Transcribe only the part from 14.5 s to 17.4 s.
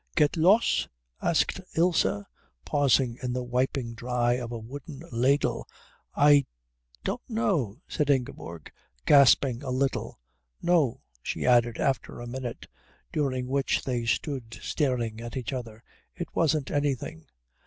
staring at each other, "it wasn't anything."